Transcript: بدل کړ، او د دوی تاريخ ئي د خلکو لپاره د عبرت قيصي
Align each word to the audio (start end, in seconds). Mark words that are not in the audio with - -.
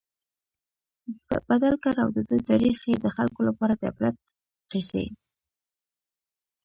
بدل 1.49 1.73
کړ، 1.83 1.95
او 2.03 2.09
د 2.15 2.17
دوی 2.27 2.41
تاريخ 2.49 2.77
ئي 2.87 2.93
د 2.99 3.05
خلکو 3.15 3.41
لپاره 3.49 3.73
د 3.77 3.81
عبرت 3.91 4.17
قيصي 4.71 5.05